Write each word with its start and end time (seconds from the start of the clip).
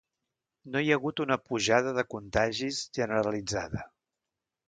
No 0.75 0.79
hi 0.83 0.87
ha 0.89 0.95
hagut 0.99 1.21
una 1.25 1.37
pujada 1.49 1.91
de 1.99 2.05
contagis 2.15 2.81
generalitzada. 2.99 3.87